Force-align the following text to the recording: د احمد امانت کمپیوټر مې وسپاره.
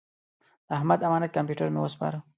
د 0.67 0.69
احمد 0.77 0.99
امانت 1.07 1.31
کمپیوټر 1.37 1.67
مې 1.73 1.79
وسپاره. 1.81 2.17